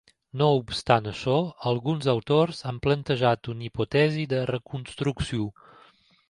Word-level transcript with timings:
No 0.41 0.45
obstant 0.59 1.09
això, 1.09 1.35
alguns 1.71 2.07
autors 2.13 2.63
han 2.71 2.79
plantejat 2.87 3.51
una 3.55 3.67
hipòtesi 3.69 4.25
de 4.33 4.41
reconstrucció. 4.53 5.47